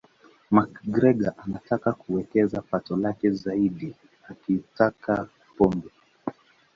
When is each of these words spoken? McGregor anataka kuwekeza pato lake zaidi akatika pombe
McGregor 0.55 1.33
anataka 1.37 1.91
kuwekeza 1.93 2.61
pato 2.61 2.95
lake 2.97 3.31
zaidi 3.31 3.95
akatika 4.27 5.27
pombe 5.57 5.89